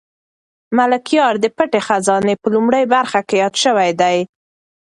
[0.77, 4.17] ملکیار د پټې خزانې په لومړۍ برخه کې یاد شوی دی.